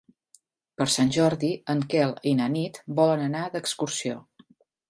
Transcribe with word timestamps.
Per 0.81 0.87
Sant 0.93 1.11
Jordi 1.17 1.51
en 1.75 1.83
Quel 1.93 2.15
i 2.33 2.35
na 2.41 2.49
Nit 2.57 2.83
volen 3.01 3.25
anar 3.27 3.45
d'excursió. 3.57 4.21